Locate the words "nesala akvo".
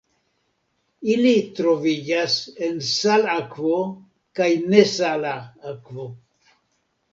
4.75-6.11